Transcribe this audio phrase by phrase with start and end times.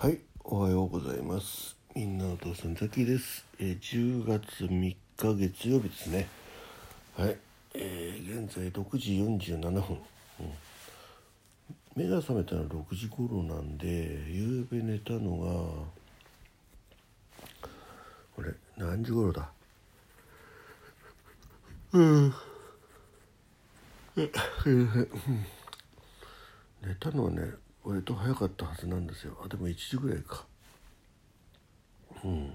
[0.00, 1.76] はい、おはようございます。
[1.92, 3.44] みんなお父さんザキです。
[3.58, 6.28] えー、10月3日月曜日ですね。
[7.16, 7.36] はい、
[7.74, 9.14] えー現在6時
[9.48, 9.82] 47分、うん
[11.96, 15.48] 目が覚めたのは6時頃なんで、夕べ寝たのが
[18.36, 19.50] これ何時頃だ？
[21.94, 22.32] うん
[24.14, 24.28] 寝
[27.00, 29.34] たのはね割と早かったはずなんですよ。
[29.42, 30.44] あでも1時ぐらいか。
[32.22, 32.54] うん。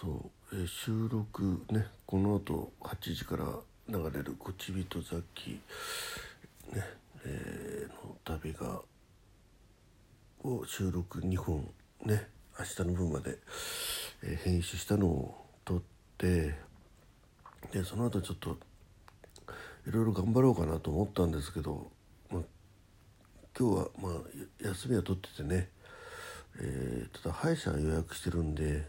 [0.00, 3.44] そう、え収録ねこの後8時から
[3.88, 5.60] 流れる「こちびとザキ」
[6.74, 6.82] ね
[7.24, 8.82] えーの旅が
[10.42, 11.72] を収録2本
[12.04, 13.38] ね明日の分まで、
[14.24, 15.82] えー編集したのを撮っ
[16.18, 16.58] て
[17.70, 18.58] でその後ちょっと
[19.86, 21.92] いろいろ頑張ろうかなと思ったんですけど、
[23.58, 24.12] 今日はまあ
[24.66, 25.70] 休みは取っててね、
[26.60, 28.84] えーただ歯医者予約してるんで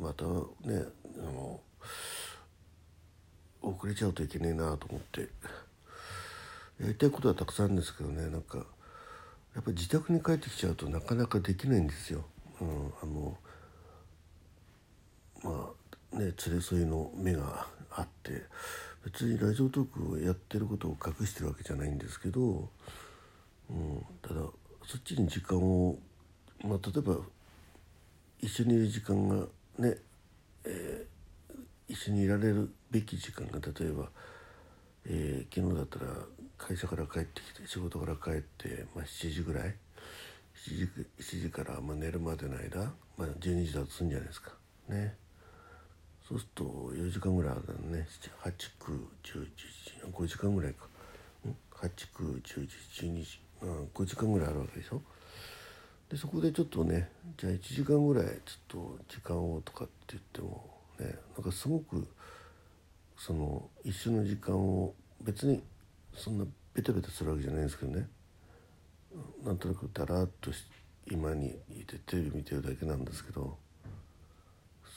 [0.00, 0.82] またね
[1.18, 1.60] あの
[3.62, 5.20] 遅れちゃうといけねえなと思って
[6.80, 8.66] やりたいことはたくさんあるんですけどねなんかやっ
[9.62, 12.24] ぱり自宅に帰ってきちゃうとなかなかできないんですよ。
[12.60, 13.38] うん、あの
[15.44, 15.70] ま
[16.12, 18.42] あね連れ添いの目があって
[19.04, 22.68] 別にラジオトークをやってることを隠してるわけじゃないんですけど、
[23.70, 24.40] うん、ただ
[24.86, 25.98] そっちに時間を、
[26.62, 27.16] まあ、例えば
[28.40, 29.36] 一緒にいる時間が
[29.78, 29.96] ね、
[30.64, 31.16] えー
[31.88, 34.08] 一緒にいられるべき時間が例えば、
[35.04, 36.06] えー昨日だったら
[36.58, 39.74] 会社から帰ってきて仕事から帰って、まあ、7時ぐらい
[40.56, 40.88] ？7時
[41.20, 44.52] ,7 時からまあ寝るまでの間、まあ、12時だとするんじゃないですか。
[44.88, 45.14] ね。
[46.28, 48.08] そうすると4時間ぐらいあるのね。
[48.42, 50.88] 891011 5時間ぐらいか。
[51.72, 55.02] 89101112時、うん、5時間ぐらいあるわけでしょ？
[56.10, 62.06] でそこでちょっとねじゃあ1時間ぐらいちょっと時間をとかって言ってもねなんかすごく
[63.18, 65.62] その一緒の時間を別に
[66.14, 68.08] そんなベタベタするわけじゃないんですけどね。
[69.44, 70.64] なんとなくだらっとし
[71.10, 73.56] 今にいてテレビ見てるだけなんですけど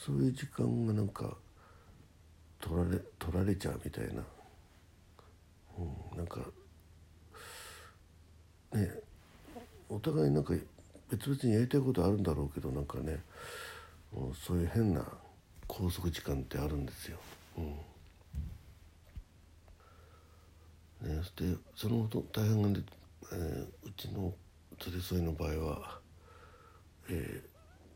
[0.04, 1.36] そういう時間がなんか
[2.60, 4.22] 取られ取られちゃうみたいな、
[5.78, 6.40] うん、なんか
[8.72, 8.90] ね
[9.88, 10.54] お互いなんか
[11.10, 13.18] 別々にやりたいことあるんだろうけどなんかね
[14.12, 15.04] もうそういう変な
[15.66, 17.18] 拘束時間ってあるんですよ。
[17.58, 17.74] うん
[21.02, 22.84] ね、でその大変がね、
[23.32, 24.34] えーうちの
[24.86, 25.98] 連れ添いの場合は、
[27.08, 27.50] えー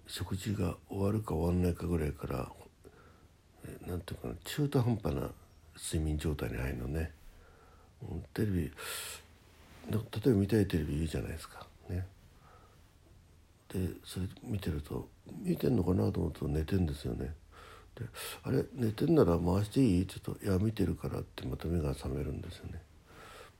[0.06, 2.48] 食事が終わるか終わらないかぐらいから、
[3.64, 5.30] えーなんていうかな中途半端な
[5.76, 7.10] 睡眠状態に入るのね、
[8.02, 8.72] うん、テレビ
[9.90, 11.66] 例えば見たいテレビいいじゃないですか。
[11.88, 12.06] ね。
[13.68, 15.08] でそれ見てると
[15.42, 17.34] 見てんのかなと思うと寝てんですよね。
[17.94, 18.04] で
[18.42, 20.06] あれ寝てんなら回していい？
[20.06, 22.82] ちょっと「いや見てるから」ってまた目が覚めるんですよね。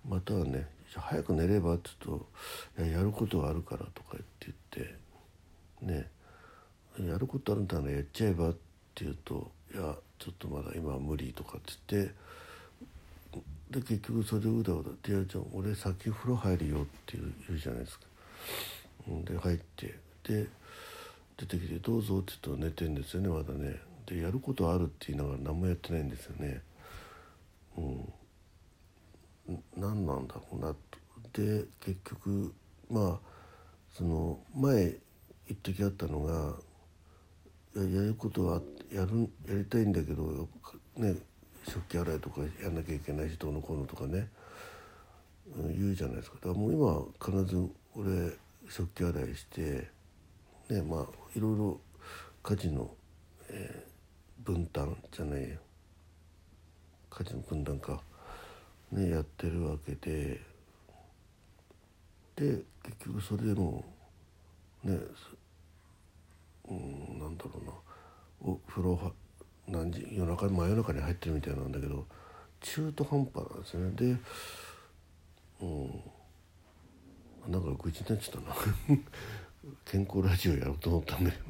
[0.08, 2.28] またはね「早く寝れば」って言うと
[2.82, 6.10] 「ややることがあるから」とか言って言ってね。
[7.00, 8.52] やることあるんだならやっちゃえばっ
[8.94, 12.14] て言うと「いやちょっとまだ今は無理」とかって言って
[13.74, 18.06] で結局それをうだうだって「いやじゃあ俺先風呂入るよ」って言う言うじゃないですか。
[19.24, 20.46] で入ってで
[21.36, 23.80] 出てきて「どうぞ」って言うと寝てんですよねまだね。
[24.06, 26.62] でやることあるって言いながら何もやってないんですよね。
[27.76, 30.78] うん、何なんだろうなと。
[31.32, 32.54] で結局
[32.88, 33.28] まあ
[33.92, 34.98] その前言
[35.52, 36.54] っときあったのが
[37.74, 40.48] ややることはやるやりたいんだけど
[40.96, 41.16] ね
[41.64, 44.28] 食器洗いとかやんなきゃいけないしどうのこうのとかね、
[45.56, 46.36] うん言うじゃないですか。
[46.36, 48.32] だからもう今必ず俺
[48.68, 49.88] 食器洗いして
[50.70, 51.80] ねまあいろいろ
[52.42, 52.90] 家事の、
[53.48, 53.94] えー
[54.44, 55.56] 分担じゃないよ
[57.08, 58.02] 家事の分担か。
[58.92, 60.38] ねやってるわけで。
[62.36, 63.82] で結局それでも
[64.82, 64.98] ね
[66.68, 67.72] うんなんだろうな。
[68.52, 69.12] お風呂は
[69.74, 72.06] 何時夜中真夜中に入ってるみたいなんだけど
[72.60, 73.90] 中途半端なんですね。
[73.94, 74.16] で
[75.60, 77.52] うん。
[77.52, 78.56] なんか愚痴になっちゃったな。
[79.84, 81.44] 健康ラジオやろうと思ったんだけど、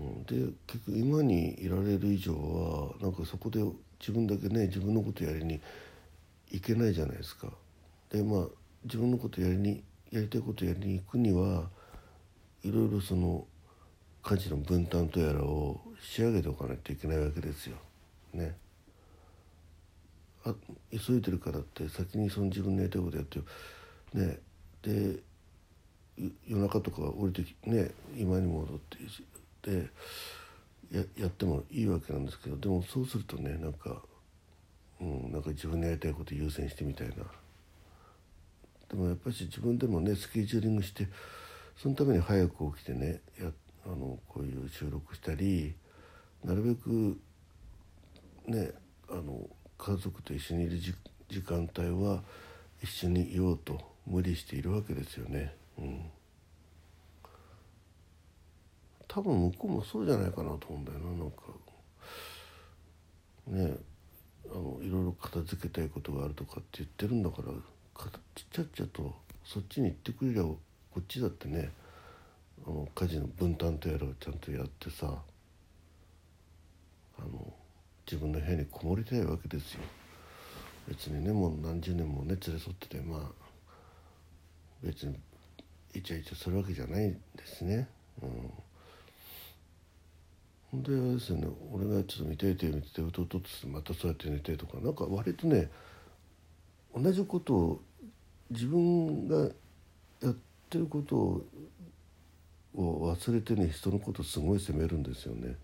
[0.00, 3.62] うん、で結局今にいられる以上はなんかそこで
[4.00, 5.60] 自分だけね自分のことやりに
[6.50, 7.52] いけないじゃないですか。
[8.10, 8.46] でまあ
[8.84, 11.70] 自分のことやりにやりたいことやりに行くには
[12.62, 13.46] いろいろその
[14.24, 17.76] 家事の分担とやらを仕上げておかないといけないわけですよ。
[18.32, 18.56] ね。
[20.46, 20.54] あ
[20.90, 23.40] 急いでるからって先にその自分のやりたいことやって
[24.12, 24.38] ね
[24.82, 25.18] で
[26.46, 28.78] 夜中とか降りてきね今に戻っ
[29.62, 29.88] てで
[30.92, 34.02] ややってもいいわけなんですけどでもそうするとねなんか、
[35.00, 37.14] うん、なんか自分のやりたいこと優先してみたいな
[38.90, 41.08] でもやっぱり自分でもねスケジューリングして
[41.76, 43.52] そのために早く起きてねやっ
[43.86, 45.74] あのこういう収録したり
[46.42, 47.18] なるべく
[48.46, 48.70] ね
[49.08, 49.48] あの
[49.78, 52.22] 家族と一緒にいる時間帯は
[52.82, 55.54] 一緒にいようと無理しているわけですよね。
[55.78, 56.00] うん
[59.14, 61.36] 多分向こうもそうじゃないかなと思うんだよななんか
[63.46, 63.76] ね
[64.50, 67.52] あのいろいろ片付けたいことがあるとかって言ってるんだから
[68.34, 69.14] ちっちゃっちゃと
[69.44, 70.58] そっちに行ってくれりゃこ
[70.98, 71.70] っちだってね
[72.94, 75.06] 家事の分担とやらをちゃんとやってさ
[77.18, 77.52] あの
[78.06, 79.80] 自分の部屋にこもりたいわけですよ。
[80.88, 83.20] 別にねもう何十年もね連れ添っててまあ
[84.82, 85.18] 別に
[85.94, 87.88] イチャイチャするわけじゃないんですね。
[88.22, 88.50] うん。
[90.72, 91.48] ほんであれですよね。
[91.72, 95.70] 俺がちょっと見ていて見ててうとうとってまたそうやって寝てとかなんか割とね
[96.94, 97.80] 同じことを
[98.50, 99.36] 自分が
[100.22, 100.36] やっ
[100.68, 101.46] てることを
[102.74, 105.56] 忘れてね人のことすごい責めるんですよね。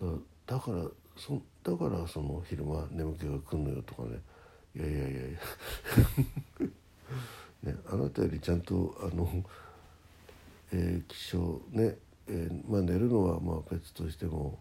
[0.00, 0.84] うん、だから
[1.16, 4.18] そだからその昼間眠気が来るのよとかね。
[4.74, 5.38] いやいやいやいや。
[7.72, 9.44] ねあなたよりちゃんとあの、
[10.72, 11.96] えー、起床ね、
[12.26, 14.58] えー、まあ寝るのはまあ別としても、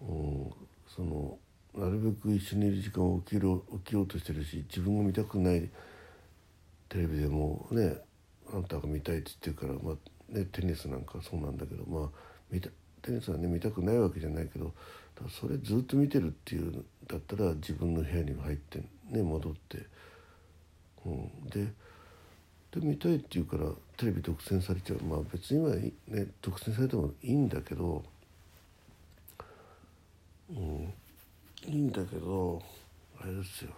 [0.00, 0.50] うん、
[0.88, 1.38] その
[1.74, 5.68] なるべく一緒にいる時間を起きろ起きようとしてるし自分が見たくない
[6.88, 7.98] テレビでもね
[8.56, 12.08] あんたが見たいって言ってるから、まあね、テニスなんかそうなんだけど、まあ、
[12.50, 12.70] 見た
[13.02, 14.72] テニスはね見たくないわけじゃないけど
[15.28, 19.86] それずっと見てるっていうだったら自分の部屋に入ってね戻って、
[21.04, 21.72] うん、で
[22.72, 24.98] で見たいって言うからテレビ独占されちゃう。
[25.04, 25.74] まあ別に今
[26.08, 28.04] ね独占されてもいいんだけど、
[30.50, 30.92] うん、
[31.66, 32.60] いいんだけど
[33.20, 33.70] あれですよ、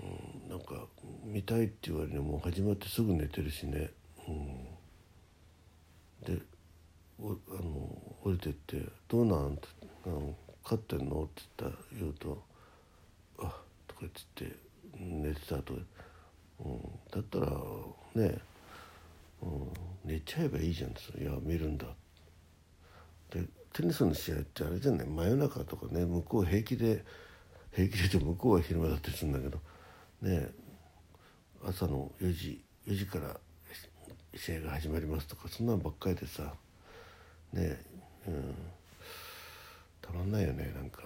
[0.00, 0.86] うん、なんか
[1.34, 3.90] 見たいって言われるもう始まってすぐ寝てるしね、
[4.28, 4.46] うん、
[6.36, 6.40] で
[7.20, 9.66] おあの降りてって「どうなん?」って
[10.06, 12.40] あの「勝ってんの?」って言った言うと
[13.42, 13.52] 「あ
[13.88, 14.12] とか言っ
[14.52, 14.56] て
[14.96, 15.78] 寝てたと、う
[16.68, 17.50] ん、だったら
[18.14, 18.38] ね、
[19.42, 19.72] うん、
[20.04, 20.94] 寝ちゃえばいいじゃんい
[21.24, 21.88] や見るんだ」
[23.34, 25.06] でテニスの試合ってあれじゃない？
[25.08, 27.04] 真夜中とかね向こう平気で
[27.72, 29.60] 平気で向こうは昼間だったりするんだけど
[30.22, 30.48] ね
[31.66, 33.36] 朝の4時4時から
[34.36, 36.54] 試合が始まりますとかそんなんばっかりでさ。
[37.52, 37.80] ね
[38.26, 38.54] うん。
[40.02, 41.02] たまんないよねなんか。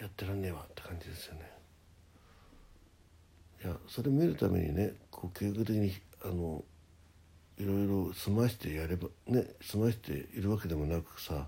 [0.00, 1.50] やってらんねえわって感じですよね。
[3.64, 5.92] いやそれ見るためにねこう計画的に
[6.24, 6.64] あの
[7.58, 11.46] いろいろ済ましてやればね済ましているわけでもなくさ。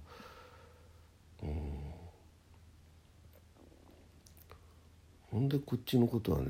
[1.43, 1.94] うん。
[5.35, 6.47] ほんでこっちのことはね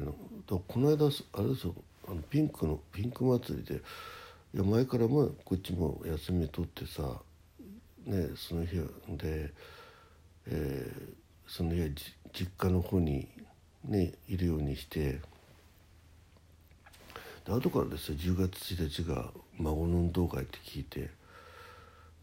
[0.47, 1.75] この間あれですよ
[2.07, 7.03] あのピンクのピンク祭りでいや前からもこっちも休み取ってさ
[8.05, 8.77] ねその日
[9.09, 9.51] で、
[10.49, 11.15] えー、
[11.47, 11.89] その日は
[12.35, 13.27] 実家の方に
[13.87, 15.19] ねいるようにして。
[17.47, 21.11] で後からですよ10月1日が孫の運動会って聞いて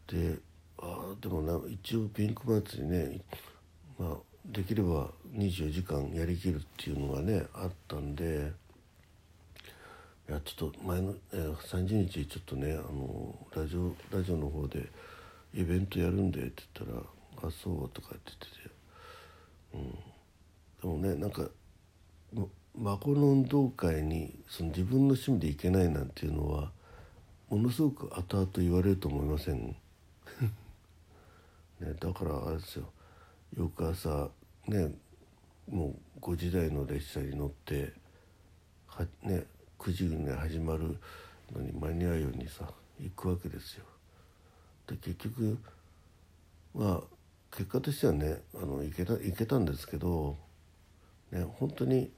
[0.08, 0.38] で
[0.78, 3.20] あでもな一応ピンク祭りね、
[3.98, 4.16] まあ、
[4.46, 8.52] できれば24時間やりきるっていうのがねあったんで
[10.28, 14.86] いやちょっと前の、えー、30日ちょっとねあのラジオラジオの方で
[15.54, 17.02] イベントやるんでって言ったら
[17.48, 18.32] 「あそう」とかって
[19.72, 19.96] 言ってて、
[20.84, 21.48] うん、でもねなんか
[22.74, 26.70] 孫の運動会にその自分の趣味で行けないなんていうのは
[27.50, 29.76] ものすごく後々言われると思いません、
[31.80, 32.90] ね、だからあれですよ。
[33.54, 34.30] 翌朝
[34.66, 34.94] ね
[35.70, 37.92] もう5時台の列車に乗って
[38.86, 39.44] は、ね、
[39.78, 40.98] 9時に始まる
[41.54, 42.68] のに間に合うようにさ
[43.00, 43.84] 行くわけですよ。
[44.86, 45.58] で結局
[46.74, 47.02] まあ
[47.54, 50.36] 結果としてはねあの行けた行けたんですけど、
[51.30, 52.10] ね、本当に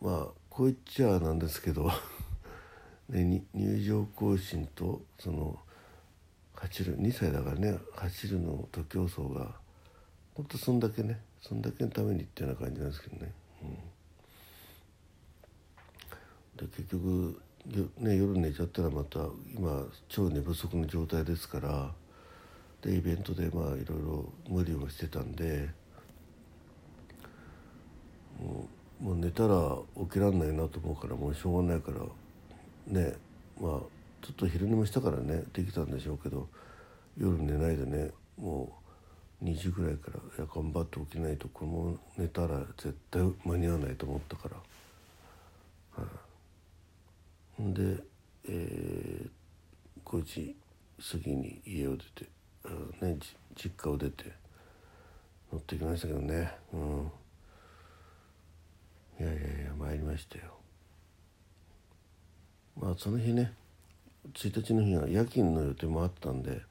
[0.00, 0.14] まあ
[0.48, 1.90] こう言っちゃなんですけど
[3.08, 5.58] ね、入場行進とその
[6.54, 9.54] 走る2歳だからね走るの徒競走が
[10.34, 13.32] ほんとそんだけねそんだけのためにっていうような感じなんですけどね。
[13.62, 13.66] う
[16.64, 17.40] ん、で結局
[17.98, 19.20] ね、夜寝ちゃったらまた
[19.54, 21.92] 今超寝不足の状態ですから
[22.80, 25.68] でイベントでまあいろいろ無理をしてたんで
[28.40, 28.68] も
[29.00, 33.14] うもう寝たら起きらんないなと思うからもうしょうがないからね
[33.60, 33.88] まあちょ
[34.30, 36.48] っと昼寝もしたからねできたんでしょうけど
[37.16, 38.10] 夜寝ないでね
[39.52, 44.56] 2時ぐらいからいや頑張って起きないとこの寝たら絶対間に合わないと思ったから。
[46.02, 46.08] は
[47.60, 48.02] い、で、
[48.48, 49.30] えー、
[50.04, 50.56] 5時
[50.98, 52.24] 過ぎに家を出て、
[53.04, 53.18] ね、
[53.54, 54.32] 実家を出て
[55.52, 56.50] 乗ってきましたけどね。
[56.72, 57.12] うん。
[59.20, 60.44] いやいやいや参りましたよ。
[62.80, 63.52] まあその日ね
[64.32, 66.62] 1日の日は夜勤の予定もあったんで、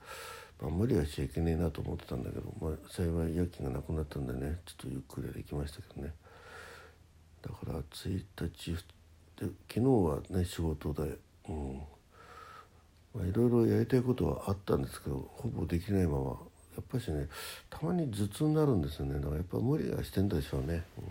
[0.68, 6.14] あ、無理はしちゃいけねえなと思ってたんだけど、まあ、幸い夜勤がなくなったんでねちょっとゆっくりはできましたけどね。
[7.42, 8.74] だから1日
[9.40, 11.18] で昨日はね仕事で
[11.50, 11.82] うん。
[13.14, 16.38] まあいろいろやりたいことはあったんですけどほぼできないまま。
[16.76, 17.28] やっぱりね
[17.70, 19.16] たまに頭痛になるんですよね。
[19.16, 20.84] だからやっぱ無理はしてんだでしょうね。
[20.98, 21.04] うん、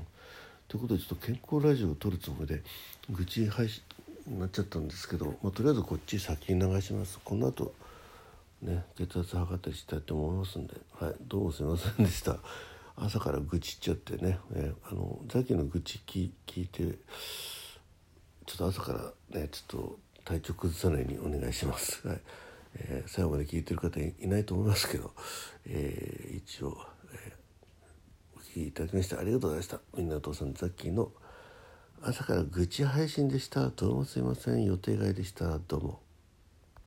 [0.69, 2.63] ということでちょっと健康ラジオを撮るつもりで
[3.11, 3.83] 愚痴配信
[4.27, 7.19] になっちゃったんですけど、まあ、とりあえずこっち先に流します。
[7.23, 7.75] この後
[8.63, 12.39] ね血圧測ったりしたいと思いますんで、はい、どうもすいませんでした
[12.97, 16.25] 朝から愚痴っちゃってね、えー、あのザキの愚痴聞
[16.63, 16.99] いて
[18.47, 22.07] ちょっと朝からねちょっと体調崩さないようにお願いします。
[22.07, 22.21] はい
[22.77, 25.13] えー、最後まで聞いてる方いないと思いますけど、
[25.67, 26.77] えー、一応、
[27.13, 29.81] えー、お聞きいただきましてありがとうございました。
[29.97, 31.11] みんなお父さんザッキーの
[32.03, 33.71] 朝から愚痴配信でした。
[33.71, 34.65] どうもすいません。
[34.65, 35.59] 予定外でした。
[35.59, 36.10] どうも。